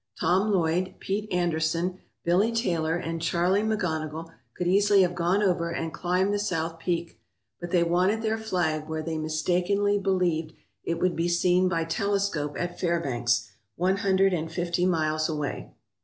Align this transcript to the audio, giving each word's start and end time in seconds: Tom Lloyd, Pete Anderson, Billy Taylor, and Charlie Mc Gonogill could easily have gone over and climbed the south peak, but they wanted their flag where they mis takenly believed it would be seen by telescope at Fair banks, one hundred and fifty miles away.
Tom 0.19 0.51
Lloyd, 0.51 0.95
Pete 0.99 1.31
Anderson, 1.31 1.99
Billy 2.23 2.51
Taylor, 2.51 2.95
and 2.95 3.21
Charlie 3.21 3.61
Mc 3.61 3.79
Gonogill 3.79 4.31
could 4.57 4.65
easily 4.65 5.03
have 5.03 5.13
gone 5.13 5.43
over 5.43 5.69
and 5.69 5.93
climbed 5.93 6.33
the 6.33 6.39
south 6.39 6.79
peak, 6.79 7.19
but 7.59 7.69
they 7.69 7.83
wanted 7.83 8.23
their 8.23 8.39
flag 8.39 8.89
where 8.89 9.03
they 9.03 9.19
mis 9.19 9.43
takenly 9.43 10.01
believed 10.01 10.53
it 10.83 10.97
would 10.97 11.15
be 11.15 11.27
seen 11.27 11.69
by 11.69 11.83
telescope 11.85 12.55
at 12.57 12.79
Fair 12.79 12.99
banks, 12.99 13.51
one 13.75 13.97
hundred 13.97 14.33
and 14.33 14.51
fifty 14.51 14.87
miles 14.87 15.29
away. 15.29 15.71